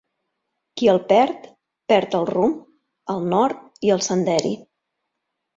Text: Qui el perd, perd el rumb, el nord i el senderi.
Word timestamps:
Qui 0.79 0.87
el 0.93 0.99
perd, 1.11 1.43
perd 1.93 2.17
el 2.21 2.25
rumb, 2.31 2.57
el 3.15 3.23
nord 3.37 3.87
i 3.89 3.97
el 3.97 4.03
senderi. 4.11 4.59